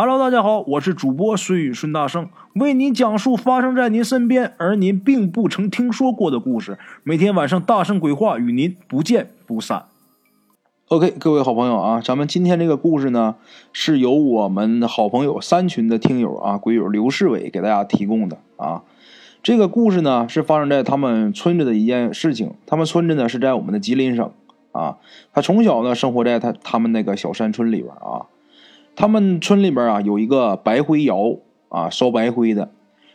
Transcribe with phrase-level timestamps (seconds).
[0.00, 6.78] Hello，大家好，我是主播孙宇孙大圣，为您讲述发生在您身边而您并不曾听说过的故事。
[7.02, 9.86] 每天晚上大圣鬼话与您不见不散。
[10.86, 13.34] OK，各位好朋友啊，咱们今天这个故事呢，
[13.72, 18.84] 是由我们好朋友三群的听友啊，鬼友刘世伟给大家提供的啊。
[19.42, 22.54] 这个故事呢，是发生在他们村子的一件事情。
[22.66, 24.30] 他们村子呢是在我们的吉林省
[24.70, 24.98] 啊。
[25.32, 28.30] 他从小呢生活在他他们那个小山村里边啊。
[28.98, 31.36] 他们村里边啊有一个白灰窑
[31.68, 32.72] 啊，烧白灰的。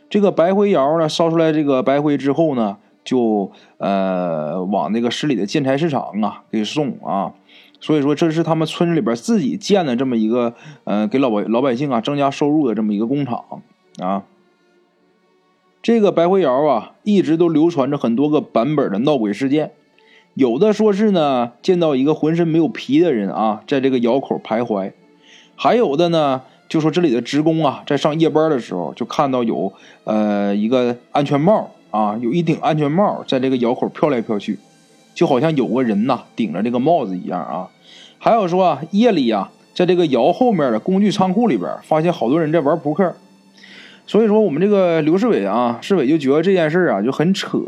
[0.10, 7.34] 这个白灰窑呢，烧出来这个白灰之后呢，就呃往那个市里的建材市场啊给送啊。
[7.82, 10.54] 所以说，这是他们村里边自己建的这么一个
[10.86, 13.44] 呃，给老百老百姓啊增加收入的这么一个工厂
[14.00, 14.24] 啊。
[15.82, 19.74] 这个白灰窑啊，一直都流传着很多个版本的闹鬼事件。
[20.34, 24.94] 有的说是呢，见到一个浑身没有皮的人啊，在这个窑口徘徊。
[25.56, 29.72] 还有的呢，就说这里的职工啊，在上夜班的时候，就看到有
[30.04, 34.58] 呃一个安全帽啊，有一顶安全帽在这个窑口飘来飘去，
[35.14, 37.70] 就好像有个人呐顶着这个帽子一样啊。
[38.18, 43.16] 还有说啊，夜里呀，在这个窑后面的工具仓库里边，发现好多人在玩扑克。
[44.06, 47.60] 所以说，我们这个刘世伟啊，世伟就觉得这件事啊就很扯，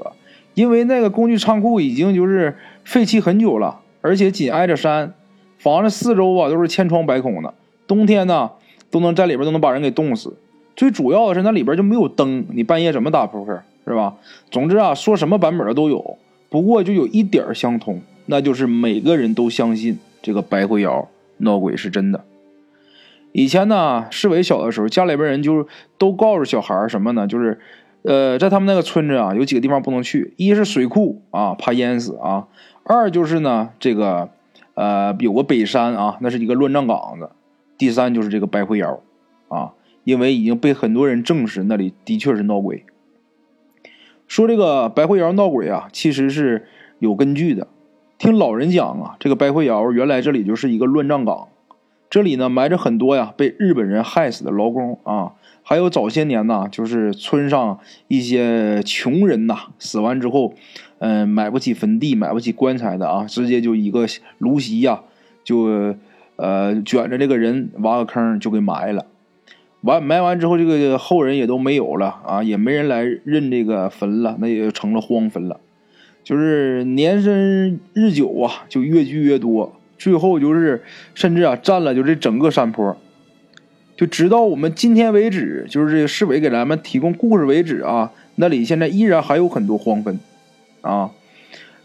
[0.54, 5.14] 因为那个工具仓库已经就是废弃很久了，而且紧挨着山，
[5.58, 7.54] 房子四周啊都是千疮百孔的。
[7.88, 8.52] 冬天呢，
[8.90, 10.38] 都能在里边都能把人给冻死。
[10.76, 14.16] 最主要的是那里边就没有灯，你半夜怎么打扑克是吧？
[14.52, 16.18] 总之啊，说什么版本的都有。
[16.50, 22.24] 不过就有一点相通，那就是每个人都相信这个白灰窑闹鬼是真的。
[23.32, 25.66] 以前呢，世伟小的时候，家里边人就是
[25.98, 27.28] 都告诉小孩什么呢？
[27.28, 27.60] 就是，
[28.04, 32.48] 呃，在他们那个村子啊，有几个地方不能去：一是水库啊，怕淹死啊；
[32.84, 34.30] 二就是呢，这个，
[34.76, 37.30] 呃，有个北山啊，那是一个乱葬岗子。
[37.78, 39.02] 第三就是这个白灰窑，
[39.50, 39.74] 啊，
[40.06, 42.86] 因为已经被很多人证实那里的确是闹鬼。
[44.28, 46.66] 说这个白灰窑闹鬼啊，其实是
[47.00, 47.68] 有根据的。
[48.18, 51.50] 听老人讲啊，这个白灰窑原来这里就是一个乱葬岗，
[52.10, 60.54] 这里呢埋着很多呀被日本人害死的劳工啊，还有早些年呐，就是村上一些穷人呐死完之后，
[61.00, 64.08] 嗯，买不起坟地，买不起棺材的啊，直接就一个
[64.38, 65.04] 芦席呀
[65.44, 65.94] 就。
[66.38, 69.06] 呃，卷着这个人挖个坑就给埋了，
[69.82, 75.62] 完埋完之后，这个后人也都没有了啊，也没人来认这个坟了，那也就成了荒坟了。
[76.24, 82.98] 就是年深日久啊，就越聚越多，最后就是甚至啊占了就这整个山坡，
[83.96, 90.20] 就直到我们今天为止，就是这个市委给咱们提供故事为止啊，那里现在依然还有很多荒坟
[90.82, 91.12] 啊，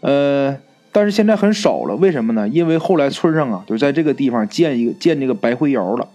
[0.01, 0.57] 呃。
[0.91, 2.47] 但是现在很少了，为什么呢？
[2.49, 6.09] 因为后来村上啊，就在这个地方建一个建这个白灰窑了。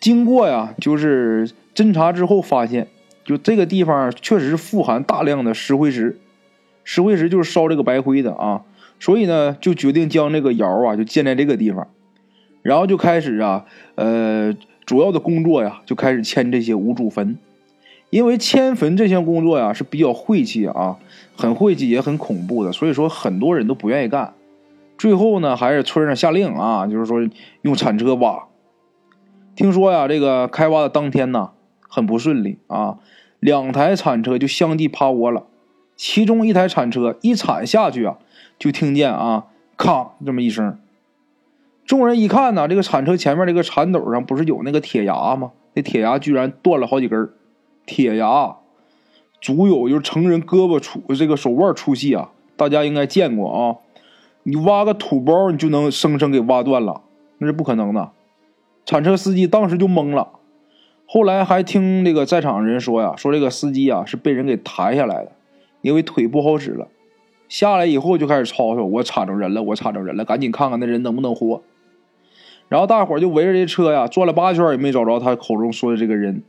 [0.00, 2.88] 经过呀，就是侦查之后发现，
[3.24, 6.18] 就这个地方确实富含大量的石灰石，
[6.84, 8.62] 石灰石就是烧这个白灰的啊。
[9.00, 11.88] 所以呢，就决定将这个窑啊就建在这个地方，
[12.62, 13.64] 然后就开始啊，
[13.94, 14.54] 呃，
[14.84, 17.38] 主要的工作呀就开始迁这些无主坟。
[18.14, 20.98] 因为迁坟这项工作呀是比较晦气啊，
[21.36, 24.34] 很晦气也很恐怖的，所以说很多人都不愿意干。
[24.96, 27.18] 最后呢，还是村上下令啊，就是说
[27.62, 28.44] 用铲车挖。
[29.56, 32.98] 听说呀，这个开挖的当天呢，很不顺利啊，
[33.40, 35.46] 两台铲车就相继趴窝了。
[35.96, 38.18] 其中一台铲车一铲下去啊，
[38.60, 39.46] 就听见啊，
[39.76, 40.78] 咔这么一声。
[41.84, 45.50] 众人一看呢，这个铲车前面这个铲斗上不是有那个铁牙吗？
[45.72, 47.28] 那铁牙居然断了好几根。
[47.86, 48.56] 铁牙
[49.40, 53.76] 足有就是成人胳膊粗这个手腕粗细啊，大家应该见过啊。
[54.42, 57.02] 你挖个土包，你就能生生给挖断了，
[57.38, 58.10] 那是不可能的。
[58.84, 60.28] 铲车司机当时就懵了，
[61.06, 65.32] 后来还听这个在场的人说呀，说这个司机啊是被人给抬下来的，
[65.80, 66.88] 因为腿不好使了。
[67.48, 71.62] 下来以后就开始吵吵，我铲着人了，我铲着人了，赶紧看看那人能不能活。
[72.68, 76.42] 然后大伙就围着这车呀转了八圈，也没找着他口中说的这个人。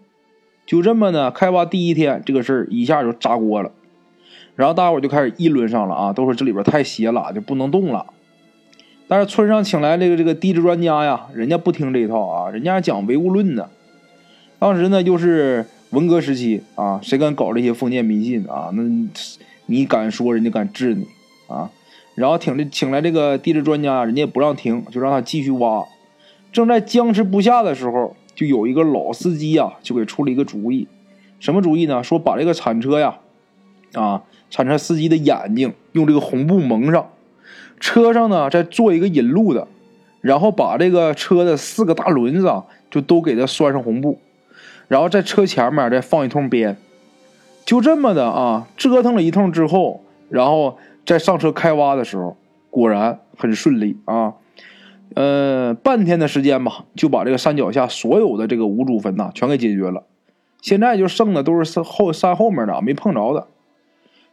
[0.66, 3.72] 就这么呢，开挖第一天，这个事儿一下就炸锅了，
[4.56, 8.08] 然后大伙就开始议论上了啊，都说这里边太邪了，就不能动了。
[9.08, 13.70] 但是村上请来这个这个地质专家呀，人家不听这一套啊，人家讲唯物论的。
[14.58, 18.72] 当时呢，就是文革时期啊，谁敢搞这些封建迷信啊？
[18.74, 18.82] 那
[19.68, 21.06] 你敢说，人家敢治你
[21.48, 21.70] 啊？
[22.16, 25.86] 然后请这请来这个地质专家，人家不让停，就让他继续挖。
[26.52, 28.16] 正在僵持不下的时候。
[28.36, 30.88] 就有一个老司机呀，就给出了一个主意，
[31.40, 32.04] 什么主意呢？
[32.04, 33.18] 说把这个铲车呀，
[33.94, 37.10] 啊，铲车司机的眼睛用这个红布蒙上，
[37.80, 39.68] 车上呢再做一个引路的，
[40.22, 44.20] 然后把这个车的四个大轮子啊，就都给他拴上红布，
[44.88, 46.78] 然后在车前面再放一通鞭，
[47.66, 52.36] 就这么的啊，折腾了一通之后，然后再上车开挖的时候，
[52.70, 54.34] 果然很顺利啊。
[55.14, 60.04] 呃，半天的时间吧，就把这个山脚下所有的这个无主坟呐全给解决了。
[60.62, 63.48] 现在就剩的都是山后山后面的没碰着的。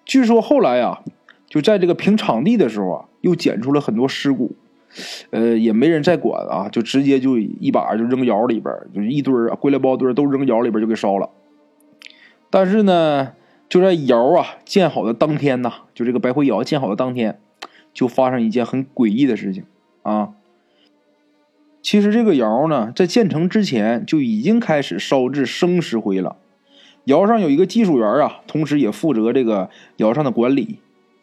[0.04, 1.02] 据说后来呀，
[1.46, 4.56] 就在这个平场地的时候啊，又捡出了很多尸骨，
[5.30, 11.28] 呃，也没人再管啊，就直接就一把就扔窑里边，就是一堆儿归来包堆都扔窑里边就给烧了。
[12.50, 13.34] 但是呢，
[13.68, 17.38] 就在窑啊建好的当天呐，就这个白灰窑建好的当天，
[17.92, 19.64] 就发生一件很诡异的事情
[20.02, 20.30] 啊。
[21.82, 26.36] 其实这个窑呢，在建成之前就已经开始烧制生石灰了。
[27.04, 30.78] 窑上有一个技术员啊，同时也负责这个窑上的管理。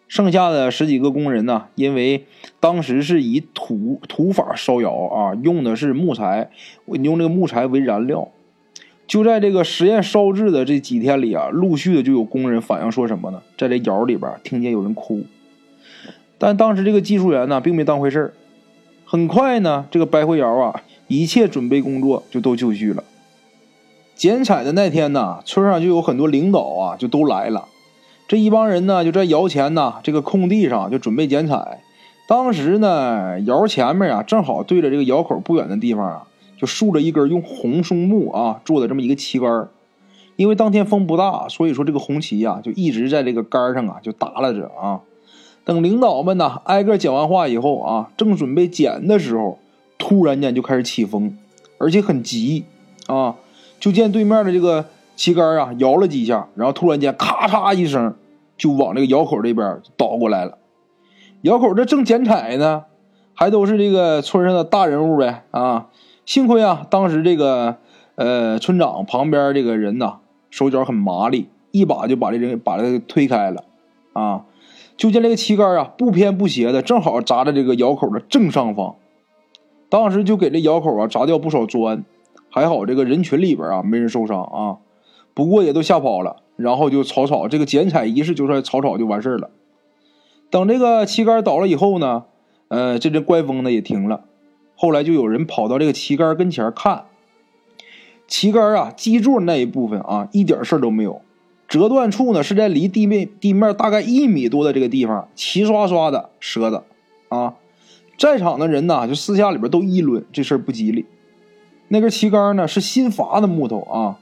[0.09, 2.25] 剩下的十几个工人呢，因为
[2.59, 6.49] 当时是以土土法烧窑啊，用的是木材，
[6.87, 8.27] 用这个木材为燃料。
[9.07, 13.41] 就在这个实验烧制的这几天里啊，陆续的就有工人反映说什么呢？
[13.57, 15.23] 在这窑里边听见有人哭。
[16.37, 18.33] 但当时这个技术员呢，并没当回事儿。
[19.11, 23.03] 很快呢，这个白灰窑啊，一切准备工作就都就绪了。
[24.15, 27.65] 剪彩的那天呢，村上就有很多领导啊，就都来了。
[28.27, 31.81] 这一帮人呢，就在窑前呢这个空地上就准备剪彩。
[32.27, 39.69] 当时呢，窑前面啊，正好对着这个窑口不远的地方啊，就竖着一根用红松木啊做的这么一个旗杆
[40.35, 44.99] 因为当天风不大，所以说这个红旗呀，就一直在这个杆上啊就耷拉着啊。
[45.69, 49.59] 等领导们呢挨个讲完话以后啊，正准备剪的时候，
[49.99, 51.37] 突然间就开始起风，
[51.77, 52.65] 而且很急
[53.05, 53.35] 啊！
[53.79, 58.15] 就见对面的这个旗杆啊摇了几下，然后突然间咔嚓一声，
[58.57, 60.57] 就往这个窑口这边倒过来了。
[61.43, 62.85] 窑口这正剪彩呢，
[63.35, 65.89] 还都是这个村上的大人物呗啊！
[66.25, 67.75] 幸亏啊，当时这个
[68.15, 70.17] 呃村长旁边这个人呐
[70.49, 73.63] 手脚很麻利，一把就把这人把他给推开了
[74.13, 74.45] 啊！
[74.99, 78.97] 就见这个旗杆啊，不偏不斜的，正好砸在这个窑口的正上方。
[79.87, 82.03] 当时就给这窑口啊砸掉不少砖，
[82.49, 84.77] 还好这个人群里边啊没人受伤啊。
[85.33, 89.49] 不过也都吓跑了，然后就草草这个剪彩仪式就算草草就完事了。
[90.49, 92.25] 等这个旗杆倒了以后呢，
[92.67, 94.25] 呃，这阵怪风呢也停了。
[94.75, 97.05] 后来就有人跑到这个旗杆跟前看，
[98.27, 101.21] 旗杆啊基座那一部分啊一点事儿都没有。
[101.69, 106.83] 折断处呢，是在离地面地面大概一米多的这个地方，齐刷刷的折的，
[107.29, 107.53] 啊，
[108.17, 111.05] 在场的人呢，就私下里边都议论这事儿不吉利。
[111.89, 114.17] 那根旗杆呢是新伐的木头啊，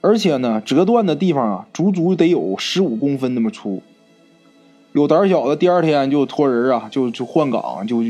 [0.00, 3.82] 而且呢，折断的地方啊，足足得有十五公分那么粗。
[4.92, 8.02] 有胆小的，第二天就托人啊，就就换岗，就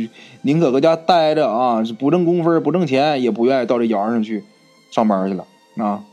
[0.42, 4.44] 宁可搁家待着啊，不挣工分不挣钱，也不愿意到这窑上去
[4.90, 5.46] 上班去了
[5.78, 6.04] 啊。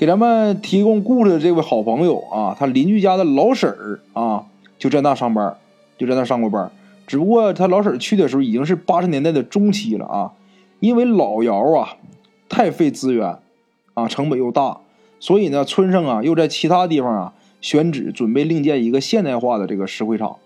[0.00, 4.46] 给咱们提供故事的这位好朋友啊，他邻居家的老婶儿啊，
[4.78, 5.54] 就在那上班，
[5.98, 6.70] 就在那上过班。
[7.06, 10.32] 只不过他老婶儿去的时候已经是八十年代的中期了啊，
[10.78, 11.98] 因为老窑啊
[12.48, 13.36] 太费资源
[13.92, 14.78] 啊，成本又大，
[15.18, 20.36] 所以呢，村上啊又在其他地方啊选址准备另建一个现代化的这个石灰厂。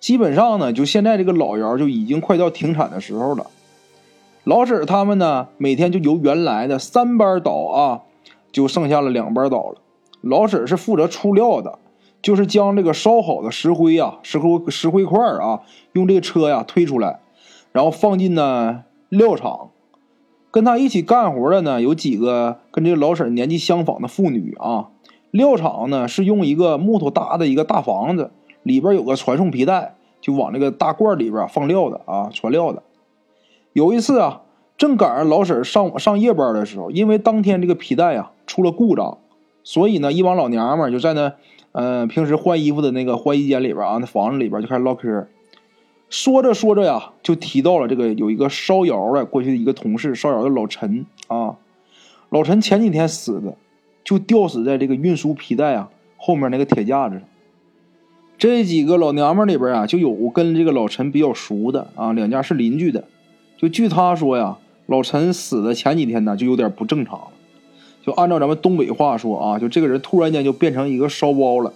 [0.00, 3.46] 基本上呢，就现在这个老窑就已经快到停产的时候了。
[4.42, 8.00] 老婶儿他们呢，每天就由原来的三班倒啊。
[8.52, 9.80] 就剩下了两班倒了，
[10.20, 11.78] 老婶是负责出料的，
[12.20, 17.20] 就是将这个烧好的石灰啊、石灰石灰块啊，用这个车呀推出来，
[17.72, 19.70] 然后放进呢料场。
[20.50, 24.90] 跟他一起干活的呢，有几个跟这个老婶年纪相仿的妇女啊。
[25.30, 28.32] 料场呢是用一个木头搭的一个大房子，
[28.62, 32.82] 里边有个传送皮带，就往那个大罐里边放料的啊，传料的。
[33.72, 34.42] 有一次啊。
[34.82, 39.18] 正赶上老婶上上夜班的时候，因为当天这个皮带啊出了故障，
[39.62, 41.34] 所以呢，一帮老娘们就在那，
[41.70, 45.28] 呃，平时换衣服的那个换衣间里边啊，那房子里边就开始唠嗑。
[46.10, 51.54] 说着说着呀，就提到了这个有一个烧窑的过去的一个同事，烧窑的老陈啊。
[52.30, 53.54] 老陈前几天死的，
[54.02, 57.22] 就吊死在这个运输皮带啊后面那个铁架子上。
[58.36, 63.04] 这几个老娘们里边啊，就有跟这个老陈比较熟的啊，两家是邻居的。
[63.56, 64.58] 就据他说呀。
[64.86, 67.28] 老陈死的前几天呢，就有点不正常了。
[68.02, 71.72] 就按照咱们东北话说啊，就这个人突然间就变成一个烧包了。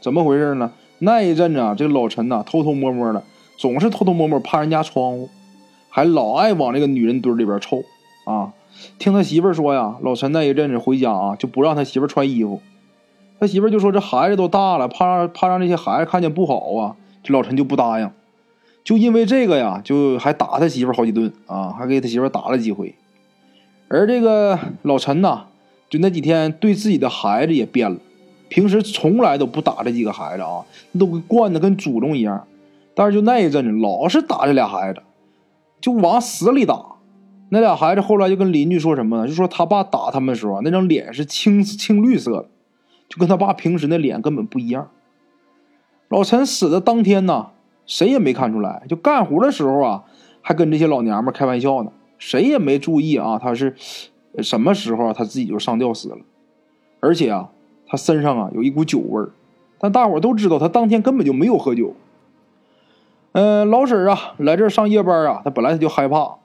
[0.00, 0.72] 怎么回事呢？
[0.98, 3.22] 那一阵子啊，这个老陈呐，偷偷摸摸的，
[3.56, 5.28] 总是偷偷摸摸趴人家窗户，
[5.88, 7.82] 还老爱往那个女人堆里边凑
[8.24, 8.52] 啊。
[8.98, 12.60] 听他媳妇说呀，老陈那一阵子回家啊，就不让他媳妇穿衣服。
[13.38, 18.10] 他媳妇就说：“这孩子都大了，怕让怕让这些孩子看见不好啊。”这老陈就不答应。
[18.86, 22.94] 就因为这个呀，就还打他媳妇好几顿啊，还给他媳妇打了几回。
[23.88, 25.46] 而这个老陈呢，
[25.90, 27.98] 就那几天对自己的孩子也变了，
[28.48, 30.64] 平时从来都不打这几个孩子啊，
[30.96, 32.46] 都惯的跟祖宗一样。
[32.94, 35.02] 但是就那一阵子，老是打这俩孩子，
[35.80, 36.80] 就往死里打。
[37.48, 39.26] 那俩孩子后来就跟邻居说什么呢？
[39.26, 42.48] 就说他爸打他们的时候，那张脸是青青绿色的，
[43.08, 44.90] 就跟他爸平时那脸根本不一样。
[46.08, 47.48] 老陈死的当天呢，
[47.86, 50.04] 谁也没看出来，就干活的时候啊，
[50.42, 53.74] 还跟这些老娘们开玩笑呢，谁也没注意啊，他是
[54.42, 56.18] 什么时候他自己就上吊死了，
[57.00, 57.50] 而且啊，
[57.86, 59.30] 他身上啊有一股酒味儿，
[59.78, 61.94] 但大伙都知道他当天根本就没有喝酒。
[63.32, 66.36] 嗯，老婶啊，来这上夜班啊，他本来他就害怕，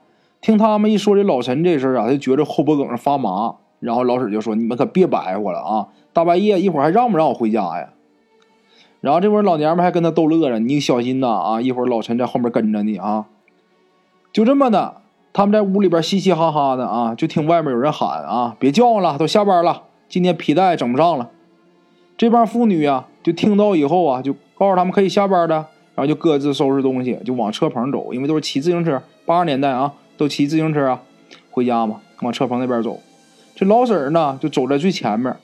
[0.42, 3.56] 听他们一说这老陈这事儿啊，他就觉着后脖梗上发麻。
[3.80, 7.90] 然后老婶就说：“你们可别白活了啊，大半夜一会儿还让不让我回家呀？”
[9.02, 13.26] 然后这会儿老娘们还跟他逗乐着：“你小心呐啊，一会儿老陈在后面跟着你啊。”
[14.32, 15.02] 就这么的，
[15.34, 21.30] 他们在屋里边嘻嘻哈哈的啊，就听外面有人喊：“啊，别叫了，都下班了，今天皮带整不上了。”
[22.18, 25.66] 这帮妇女呀，就听到以后啊，就告诉他们可以下班的。
[25.94, 29.04] 然后就各自收拾东西，就往车棚走，因为都是骑自行车。
[29.26, 31.02] 八十年代啊，都骑自行车啊，
[31.52, 32.98] 回家嘛，往车棚那边走。
[33.56, 35.36] 这老婶儿呢，就走在最前面。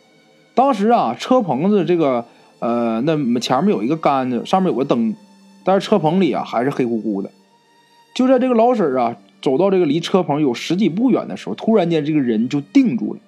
[0.56, 2.24] 当时啊，车棚子这个
[2.60, 5.16] 呃，那前面有一个杆子，上面有个灯，
[5.64, 7.30] 但是车棚里啊还是黑乎乎的。
[8.14, 13.20] 就在这个老婶啊走到这个离车棚有十几步远的时候，突然间这个人就定住了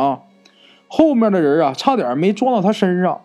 [0.00, 0.20] 啊，
[0.88, 3.20] 后面的人啊差点没撞到他身上。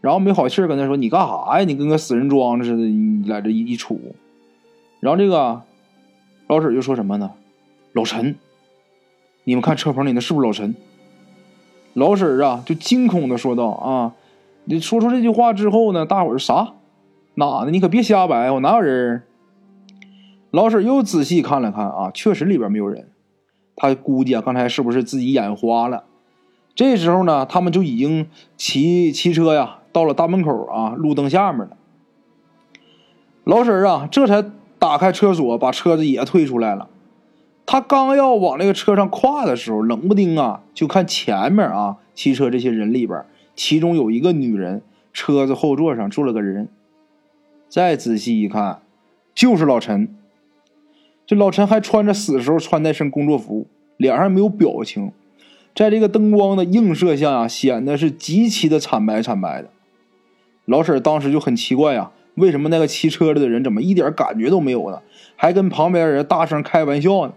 [0.00, 1.64] 然后没好气跟他说：“你干啥呀？
[1.64, 3.96] 你跟个死人装似的，你来这一一杵。”
[5.00, 5.62] 然后这个
[6.46, 7.30] 老婶就说什么呢
[7.94, 8.36] ？“老陈，
[9.44, 10.74] 你们看车棚里那是不是老陈？”
[11.94, 14.12] 老婶啊就惊恐的说道：“啊，
[14.64, 16.74] 你说出这句话之后呢，大伙儿啥？
[17.34, 17.70] 哪呢？
[17.70, 19.22] 你可别瞎白，我哪有人？”
[20.50, 23.08] 老婶又仔细看了看啊，确实里边没有人。
[23.76, 26.04] 他估计啊，刚才是不是自己眼花了？
[26.76, 29.78] 这时候呢，他们就已经骑骑车呀。
[29.92, 31.76] 到了大门口啊，路灯下面了。
[33.44, 34.44] 老婶儿啊，这才
[34.78, 36.88] 打开车锁，把车子也推出来了。
[37.66, 44.82] 他刚要往那个车上跨的时候，冷不丁啊，就看前面啊，骑车这些人里边，其中有一个女人，
[45.12, 46.68] 车子后座上坐了个人。
[47.68, 48.82] 再仔细一看，
[49.34, 50.08] 就是老陈。
[51.26, 55.10] 这老陈还穿着死时候穿那身工作服，脸上没有表情，
[55.74, 59.70] 在这个灯光的映射下啊，显得是极其的惨白惨白的。
[60.66, 65.00] 老婶当时就很奇怪呀，为什么那个骑车的人怎么一点感觉都没有呢？
[65.36, 67.32] 还跟旁边人大声开玩笑呢？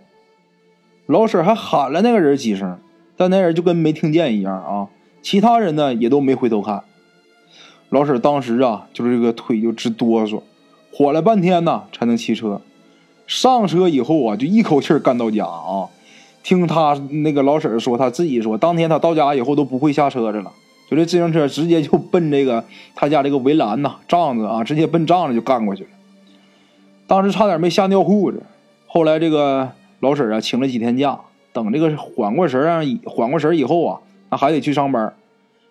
[1.06, 2.78] 老婶还喊了那个人几声，
[3.16, 4.90] 但那人就跟没听见一样啊。
[5.22, 6.84] 其他人呢也都没回头看。
[7.90, 10.42] 老婶当时啊，就是这个腿就直哆嗦，
[10.92, 12.62] 缓了半天呢才能骑车。
[13.26, 15.88] 上车以后啊，就一口气干到家啊。
[16.44, 20.52] 听他那个老婶说，他自己说，当天他到家以后都不会下车子了。
[20.90, 22.64] 就这自行车直接就奔这个
[22.96, 25.90] 他家这个围栏呐、帐子啊，直接奔帐子就干过去了。
[27.06, 28.44] 当时差点没吓尿裤子。
[28.86, 31.20] 后来这个老婶啊，请了几天假，
[31.52, 35.14] 等这个缓过神儿缓过神以后啊，那还得去上班。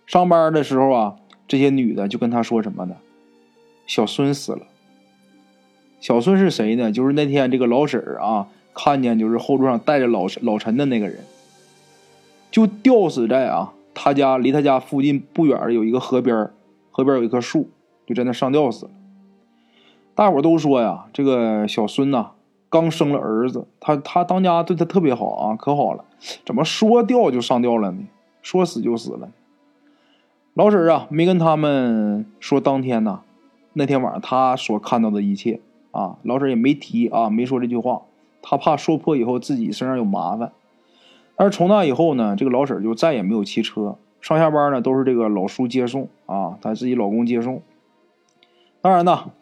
[0.07, 1.17] 上班的时候啊，
[1.49, 2.97] 这些女的就跟他说什么呢？
[3.87, 4.61] 小孙死了。
[6.01, 6.93] 小孙是谁呢？
[6.93, 11.21] 就是那天这个老婶儿啊，看见就是后座上带着老老陈的那个人，
[12.51, 13.73] 就吊死在啊。
[13.99, 16.51] 他家离他家附近不远有一个河边
[16.91, 17.71] 河边有一棵树，
[18.07, 18.93] 就在那上吊死了。
[20.15, 22.33] 大伙都说呀，这个小孙呐
[22.69, 26.05] 刚生了儿子，他他当家对他特别好啊，可好了，
[26.45, 28.03] 怎么说掉就上吊了呢？
[28.47, 29.31] 说死就死了。
[30.55, 33.23] 老婶啊没跟他们说当天呐，
[33.73, 35.59] 那天晚上他所看到的一切
[35.91, 38.03] 啊，老婶也没提啊，没说这句话，
[38.43, 40.53] 他怕说破以后自己身上有麻烦。
[41.35, 47.61] 但是从那以后呢，这个老婶就再也没有骑车，上下班呢都是这个老叔接送啊，她自己老公接送。
[48.81, 49.33] 当然呢，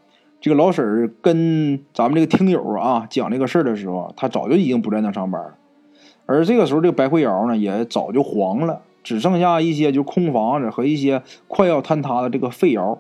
[0.41, 5.57] 这个老婶跟咱们这个听友啊讲这个事儿的时候，她早就已经不在那上班了。
[6.25, 12.99] 而这个时候，这个白灰窑呢也早就黄了，只剩下一些就空房子和一些快要坍塌的这个废窑。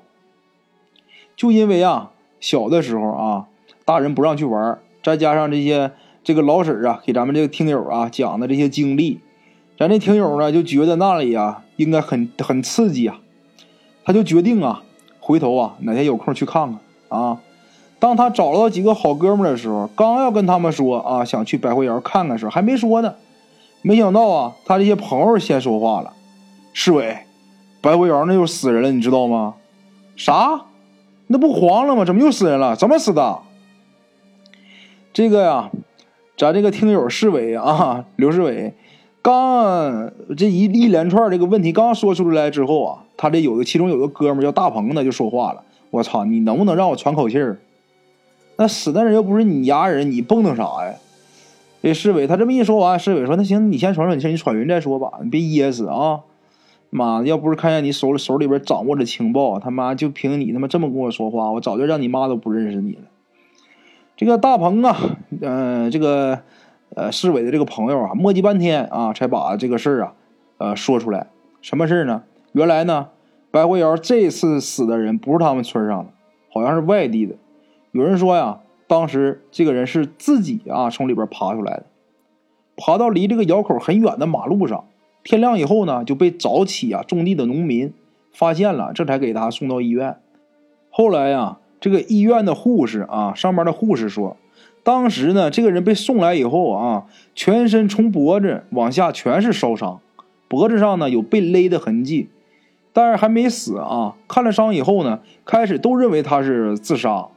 [1.34, 3.46] 就因为啊，小的时候啊，
[3.84, 5.90] 大人不让去玩，再加上这些。
[6.26, 9.20] 这个老婶啊，给咱们这个听友啊讲的这些经历，
[9.78, 13.20] 咱这听友呢就觉得那里啊应该很很刺激啊，
[14.06, 14.82] 他就决定啊
[15.20, 16.80] 回头啊哪天有空去看看
[17.20, 17.42] 啊。
[17.98, 23.16] 当他找到几个好哥们的时候，刚要跟他们说啊想去百汇窑看看时候，还没说呢，
[23.86, 26.14] 没想到啊他这些朋友先说话了
[26.72, 27.18] ：“市委，
[27.82, 29.56] 百会窑那又死人了，你知道吗
[30.16, 30.62] ？”“啥？
[31.26, 32.04] 那不黄了吗？
[32.04, 32.74] 怎么又死人了？
[32.74, 33.38] 怎么死的？”
[35.12, 35.70] 这个呀。
[36.36, 38.74] 咱这个听友市委啊，刘市委
[39.22, 45.62] 刚这一一连串这个问题刚说出来之后啊，他这有个其中有个哥们叫大鹏的就说话了
[45.92, 47.60] ：“我操，你能不能让我喘口气儿？
[48.56, 50.94] 那死的人又不是你家人，你蹦跶啥呀？”
[51.84, 56.22] 这市委他这么一说完，市委说：“那行，你先喘喘气，你喘匀再说吧，你别噎死啊！
[56.90, 63.02] 妈的，要不是看见你手里手里边掌握着情报，他妈就凭你他妈这么跟我说话，我早就让你妈都不认识你了。”
[64.16, 64.96] 这个大鹏啊，
[65.40, 66.40] 嗯，这个。
[66.96, 70.12] 呃，市委的这个朋友啊，磨叽半天啊，才把这个事儿啊，
[70.58, 71.26] 呃，说出来。
[71.60, 72.22] 什么事儿呢？
[72.52, 73.08] 原来呢，
[73.50, 76.12] 白灰瑶这次死的人不是他们村上的，
[76.52, 77.34] 好像是外地的。
[77.90, 81.84] 有人说呀，当时这个人是自己啊从里边爬出来的，
[82.76, 84.84] 爬到离这个窑口很远的马路上。
[85.22, 87.92] 天亮以后呢，就被早起啊种地的农民
[88.32, 90.16] 发现了，这才给他送到医院。
[90.90, 94.36] 后来呀，这个医院的护士啊，上班的护士说。
[94.82, 99.98] 当时呢，这个人被送来以后啊，全身从脖子往下全是烧伤，
[100.46, 102.28] 脖子上呢有被勒的痕迹，
[102.92, 104.14] 但是还没死啊。
[104.28, 107.28] 看了伤以后呢，开始都认为他是自杀，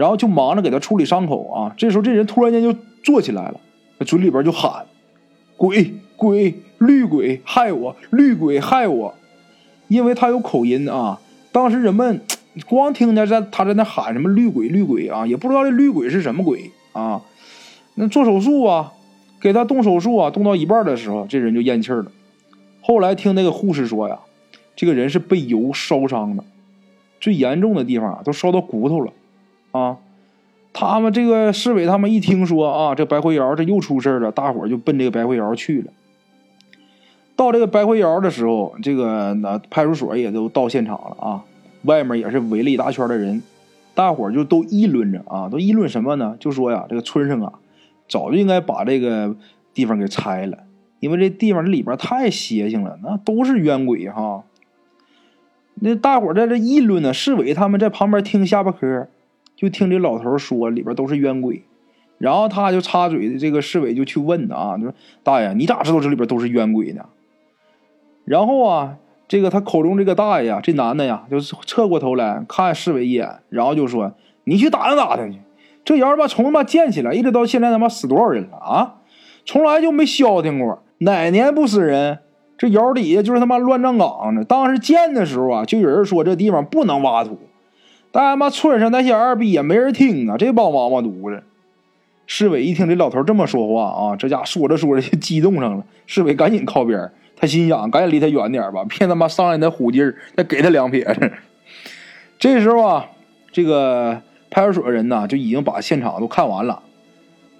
[0.00, 1.74] 然后就忙着给他处理伤口啊。
[1.76, 3.60] 这时候这人突然间就坐起来了，
[4.06, 4.86] 嘴里边就喊
[5.56, 9.14] ：“鬼鬼绿鬼害我，绿鬼害我！”
[9.88, 11.20] 因为他有口音啊，
[11.52, 12.20] 当时人们。
[12.66, 17.22] 光听见在他在那喊什么绿鬼绿鬼啊，也不知道这绿鬼是什么鬼啊。
[17.94, 18.92] 那做手术啊，
[19.40, 22.10] 给他动手术啊，动到一半的时候，这人就咽气了。
[22.80, 24.18] 后来听那个护士说呀，
[24.74, 26.42] 这个人是被油烧伤的，
[27.20, 29.12] 最严重的地方都烧到骨头了
[29.72, 29.98] 啊。
[30.72, 35.92] 他们这个市委他们一听说啊，这白灰窑这又出事了，大伙就奔这个白灰窑去了。
[37.34, 41.42] 到这个白灰窑的时候，这个那派出所也都到现场了啊。
[41.82, 43.42] 外面也是围了一大圈的人，
[43.94, 46.36] 大伙就都议论着啊，都议论什么呢？
[46.38, 47.54] 就说呀，这个村上啊，
[48.06, 49.34] 早就应该把这个
[49.74, 50.58] 地方给拆了，
[51.00, 54.44] 因为这地方这里边太邪性了，那都是冤鬼哈。
[55.76, 59.08] 那大伙在这议论呢，市委他们在旁边听下巴嗑，
[59.60, 61.62] 就听这老头说里边都是冤鬼，
[62.16, 67.04] 然后他就插嘴的，这个市委就去问啊，就说大爷，你咋知道这里边都是冤鬼呢？
[68.24, 68.96] 然后啊。
[69.28, 75.38] 这个他口中这个大爷呀，这男的呀，就是侧过头来看市委一眼，然后就说：“你去打听打听去，
[75.84, 78.96] 这窑吧从他妈建起来一直到现在他妈死多少人了啊？
[79.46, 82.18] 从来就没消停过，哪年不死人？
[82.58, 84.42] 这窑底下就是他妈乱葬岗呢。
[84.42, 87.38] 当时建的时候啊，就有人说这地方不能挖土，
[88.12, 91.42] 但他妈村上那些二逼也没人听啊，这帮王八犊子。”
[92.26, 97.10] 市委一听这老头这么说话啊，这家说着说着就激动上了，市委赶紧靠边。
[97.36, 101.32] 他心想：赶紧离他远点吧，别他妈上来那虎劲儿，再给他两撇子。
[102.38, 103.06] 这时候啊，
[103.50, 106.82] 这个派出所人呢就已经把现场都看完了，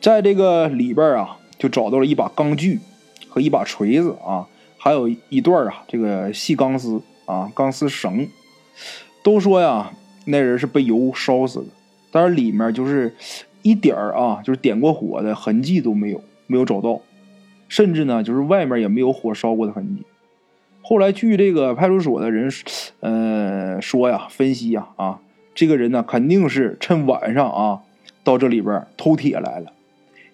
[0.01, 2.79] 在这个里边啊，就找到了一把钢锯
[3.29, 4.47] 和一把锤子啊，
[4.79, 8.29] 还有一段啊这个细钢丝啊钢丝绳。
[9.25, 9.91] 都说呀，
[10.31, 11.67] 那人是被油烧死的，
[12.11, 13.15] 但是里面就是
[13.63, 17.01] 一点儿啊，就是点过火的痕迹都没有，没有找到。
[17.69, 20.03] 甚至呢，就是外面也没有火烧过的痕迹。
[20.83, 22.51] 后来据这个派出所的人，
[22.99, 25.21] 呃说呀，分析呀，啊，
[25.55, 27.81] 这个人呢肯定是趁晚上啊
[28.25, 29.73] 到这里边偷铁来了，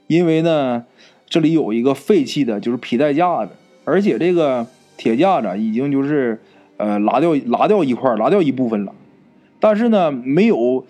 [0.07, 0.87] 因为呢
[1.29, 3.53] 这里有一个废弃的，就是皮带架子，
[3.85, 6.41] 而且这个铁架子已经就是
[6.79, 8.95] 呃拉掉拉掉一块，拉掉一部分了，
[9.67, 10.87] 但是呢没有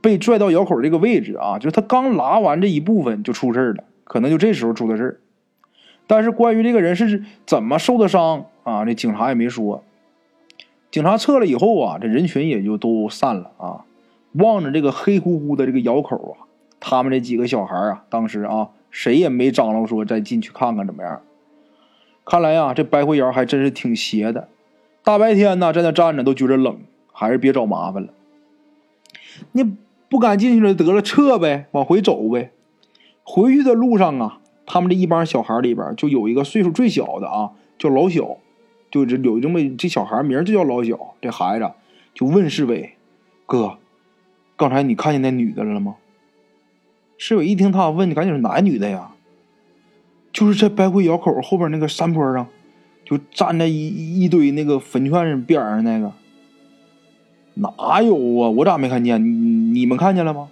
[0.00, 5.20] 被拽到窑口这个位置啊，就是他刚拉完这一部分就出事了，可能就这时候出的事。
[6.08, 8.84] 但是关于这个人是怎么受的伤啊？
[8.84, 9.84] 这警察也没说。
[10.90, 13.84] 警察撤了以后啊，这人群也就都散了啊。
[14.32, 21.22] 望着这个黑乎乎的这个窑口啊，他们这几个小孩啊，当时啊，谁也没张罗说再进去看看怎么样。
[22.24, 24.48] 看来呀，这白灰窑还真是挺邪的。
[25.04, 26.80] 大白天呢，在那站着都觉得冷，
[27.12, 28.08] 还是别找麻烦了。
[29.52, 29.76] 你
[30.08, 32.52] 不敢进去了，得了，撤呗，往回走呗。
[33.22, 34.40] 回去的路上啊。
[34.68, 38.38] 他们这一帮小孩里边，就有一个岁数最小的啊，叫老小，
[38.90, 41.14] 就这有这么这小孩名就叫老小。
[41.20, 41.70] 这孩子
[42.12, 42.94] 就问侍卫
[43.46, 43.78] ：“哥，
[44.56, 45.94] 刚才你看见那女的了吗？”
[47.16, 49.12] 侍卫一听他问，赶紧是男女的呀？”
[50.34, 52.48] 就是在白灰窑口后边那个山坡上，
[53.04, 56.12] 就站在一一堆那个坟圈边上那个。
[57.56, 58.48] 哪有啊？
[58.50, 59.74] 我咋没看见？
[59.74, 60.48] 你们看见了吗？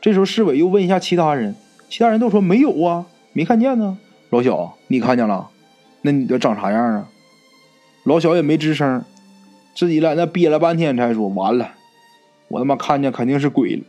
[0.00, 1.54] 这时候市委又问一下其他人，
[1.88, 3.06] 其他人都说没有啊。
[3.32, 3.96] 没看见呢，
[4.30, 5.48] 老小，你看见了？
[6.02, 7.08] 那女的长啥样啊？
[8.04, 9.04] 老小也没吱声，
[9.74, 11.70] 自己在那憋了半天才说：“完了，
[12.48, 13.82] 我他妈看见肯定是鬼了。”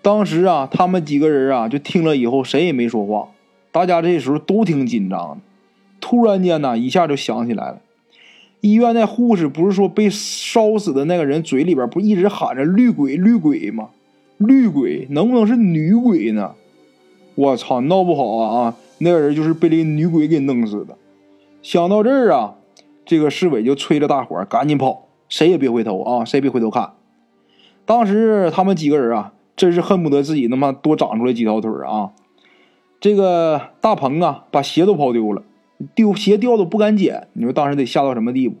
[0.00, 3.28] 当时啊，他们几个人啊就听了以后，谁也没说话。
[3.72, 5.38] 大家这时候都挺紧张的，
[6.00, 7.80] 突然间呢，一下就想起来了，
[8.60, 13.90] 医院那护士不是说被烧死的那个人嘴里边不一直喊着“绿鬼，绿鬼”吗？
[14.38, 16.54] 绿鬼能不能是女鬼呢？
[17.34, 20.96] 我操，闹不好啊啊，那个人就是被这个女鬼给弄死的。
[21.62, 22.54] 想到这儿啊，
[23.04, 26.92] 这个市委就催着大伙赶紧跑，谁也别回头啊，谁也别回头看。
[27.86, 32.10] 当时他们几个人啊，真是恨不得自己他妈多长出来几条腿啊！
[33.00, 35.42] 这个大鹏啊，把鞋都跑丢了，
[35.94, 37.28] 丢鞋掉都不敢捡。
[37.32, 38.56] 你说当时得吓到什么地步？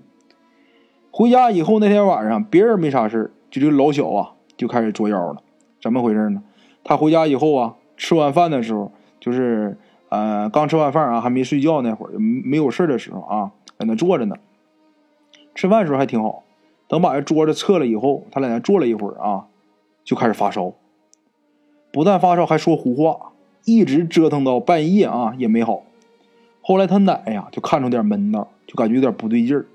[1.10, 5.42] 回家以后那天晚上，别人没啥事就这老小啊就开始作妖了。
[5.82, 6.42] 怎么回事呢？
[6.84, 9.76] 他回家以后啊，吃完饭的时候，就是
[10.08, 14.36] 呃刚吃完饭啊，还没睡觉那会儿，没有事的时候啊，在那坐着呢。
[15.54, 16.44] 吃饭时候还挺好。
[16.88, 19.46] 等把这桌子撤了以后，他在那坐了一会儿啊，
[20.04, 20.72] 就开始发烧。
[21.92, 23.32] 不但发烧，还说胡话，
[23.64, 25.82] 一直折腾到半夜啊也没好。
[26.70, 29.66] 后来他奶呀就看出点门道，就感觉有点不对劲儿。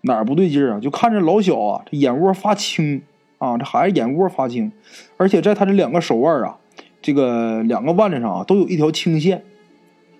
[0.00, 0.80] 哪儿不对劲儿啊？
[0.80, 3.00] 就看着老小啊，这眼窝发青
[3.38, 4.72] 啊，这孩子眼窝发青，
[5.18, 6.56] 而且在他这两个手腕啊，
[7.00, 9.44] 这个两个腕子上啊，都有一条青线。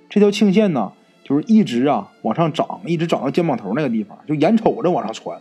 [0.08, 0.92] 这条青线呢，
[1.24, 5.40] 就是一直啊往上长，一直长到肩膀头那个地方，就眼瞅着往上窜。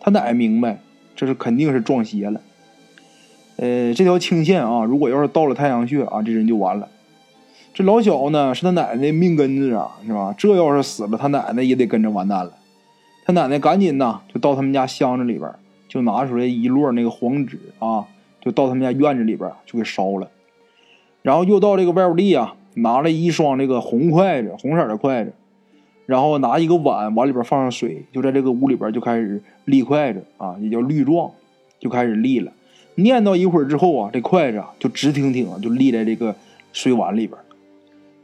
[0.00, 0.80] 他奶明白，
[1.16, 2.42] 这是肯定是撞邪了。
[3.56, 6.90] 呃，这条青线啊，如果要是到了太阳穴啊，这人就完了。
[7.74, 10.34] 这老小呢，是他奶奶的命根子啊，是吧？
[10.36, 12.52] 这要是死了，他奶奶也得跟着完蛋了。
[13.24, 15.50] 他奶奶赶紧呐，就到他们家箱子里边，
[15.88, 18.04] 就拿出来一摞那个黄纸啊，
[18.42, 20.28] 就到他们家院子里边就给烧了。
[21.22, 25.32] 然后又到这个外屋地啊，拿了一双这个红筷子，红色的筷子。
[26.04, 31.30] 然后拿一个碗，碗里边放上水，就在这个屋里边就开始立筷子啊，也叫立状，
[31.80, 32.52] 就开始立了。
[32.96, 36.34] 念叨一会儿之后啊，这筷子啊就直挺挺就立在这个
[36.74, 37.40] 水碗里边。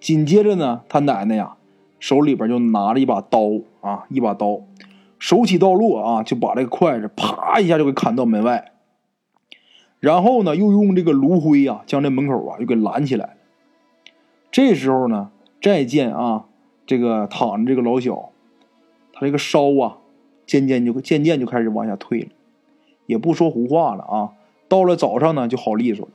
[0.00, 1.56] 紧接着呢，他奶奶呀
[1.98, 3.40] 手里边就拿着一把刀
[3.80, 4.60] 啊，一把刀，
[5.18, 8.72] 手起刀落啊，就把这个筷子啪一下就给砍到门外。
[10.00, 13.36] 然后呢，又用这个炉灰啊将这门口啊又给拦起来。
[14.50, 15.30] 这时候呢，
[15.60, 16.44] 再见啊。
[16.86, 18.30] 这个躺着这个老小，
[19.12, 19.98] 他这个烧啊，
[20.46, 22.28] 渐渐就渐渐就开始往下退了，
[23.04, 24.32] 也不说胡话了啊。
[24.68, 26.12] 到了早上呢，就好利索了。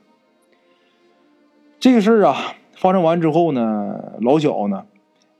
[1.78, 4.84] 这个事儿啊，发生完之后呢，老小呢，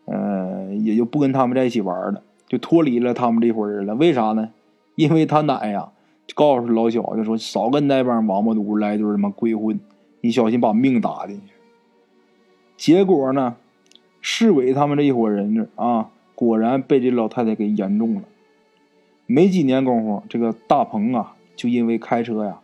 [0.07, 3.95] 呃，也就不跟他们在一起玩了，就脱离了他们这伙人了。
[3.95, 4.51] 为啥呢？
[4.95, 5.91] 因为他奶呀，
[6.27, 9.79] 就告诉老小，就说少跟那帮王八犊来对他妈鬼混，
[10.21, 11.53] 你小心把命搭进去。
[12.77, 13.57] 结果呢？
[14.27, 18.23] 市委他们这一伙人啊，果然被这老太太给言中了。
[19.27, 22.59] 没几年功夫，这个大鹏啊，就因为开车呀，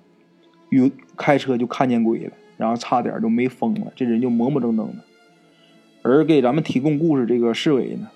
[0.71, 5.03] 有开车就看见鬼了，然后差点就没疯了，这人就磨磨蹭蹭的。
[6.03, 8.09] 而给咱们提供故事这个市委呢，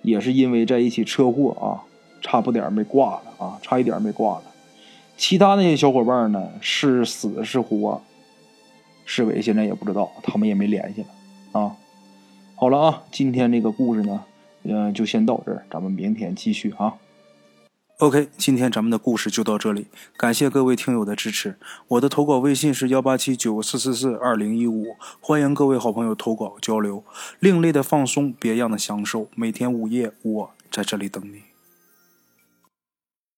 [0.00, 1.84] 也是因为在一起车祸啊，
[2.22, 4.44] 差不点没挂了啊，差一点没挂了。
[5.18, 8.00] 其他那些小伙伴呢，是死是活，
[9.04, 11.76] 市委现在也不知道，他们也没联系了啊。
[12.54, 14.24] 好了啊，今天这个故事呢，
[14.62, 16.94] 嗯，就先到这儿，咱们明天继续啊。
[18.02, 19.86] OK，今天咱们的故事就到这里，
[20.16, 21.54] 感谢各位听友的支持。
[21.86, 27.04] 我的投稿微信是幺八七九四四四二零一五，欢迎各位好朋友投稿交流。
[27.38, 31.51] 另类的放松，别样的享受，每天午夜我在这里等你。